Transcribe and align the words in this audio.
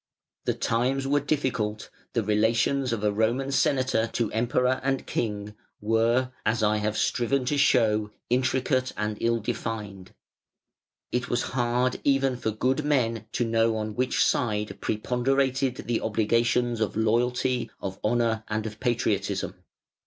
The 0.45 0.55
times 0.55 1.07
were 1.07 1.19
difficult: 1.19 1.91
the 2.13 2.23
relations 2.23 2.91
of 2.91 3.03
a 3.03 3.11
Roman 3.11 3.51
Senator 3.51 4.07
to 4.13 4.31
Emperor 4.31 4.81
and 4.83 5.05
King 5.05 5.53
were, 5.79 6.31
as 6.43 6.63
I 6.63 6.77
have 6.77 6.97
striven 6.97 7.45
to 7.45 7.55
show, 7.55 8.09
intricate 8.27 8.93
and 8.97 9.15
ill 9.21 9.39
defined; 9.39 10.15
it 11.11 11.29
was 11.29 11.43
hard 11.53 11.97
for 11.97 12.01
even 12.03 12.33
good 12.37 12.83
men 12.83 13.27
to 13.33 13.45
know 13.45 13.75
on 13.77 13.93
which 13.95 14.25
side 14.25 14.75
preponderated 14.81 15.75
the 15.85 16.01
obligations 16.01 16.81
of 16.81 16.97
loyalty, 16.97 17.69
of 17.79 17.99
honour, 18.03 18.43
and 18.47 18.65
of 18.65 18.79
patriotism. 18.79 19.53